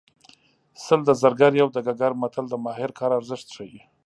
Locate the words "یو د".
1.61-1.77